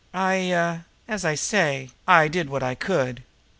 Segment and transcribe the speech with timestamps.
[0.15, 3.21] I er as I say, did what I could.